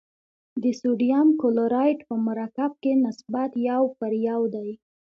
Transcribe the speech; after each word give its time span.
د 0.63 0.63
سوډیم 0.79 1.27
کلورایډ 1.41 1.99
په 2.09 2.15
مرکب 2.27 2.71
کې 2.83 2.91
نسبت 3.05 3.51
یو 3.69 3.83
پر 3.97 4.11
یو 4.29 4.41
دی. 4.55 4.69